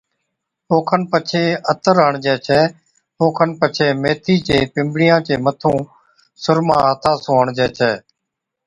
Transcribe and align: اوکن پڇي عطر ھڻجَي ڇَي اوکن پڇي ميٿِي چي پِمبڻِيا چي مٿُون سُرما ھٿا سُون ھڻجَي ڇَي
اوکن 0.71 1.01
پڇي 1.11 1.43
عطر 1.71 1.95
ھڻجَي 2.05 2.35
ڇَي 2.45 2.61
اوکن 3.21 3.49
پڇي 3.59 3.87
ميٿِي 4.01 4.35
چي 4.47 4.57
پِمبڻِيا 4.73 5.15
چي 5.27 5.35
مٿُون 5.45 5.79
سُرما 6.43 6.77
ھٿا 6.89 7.13
سُون 7.23 7.37
ھڻجَي 7.47 7.67
ڇَي 7.77 7.91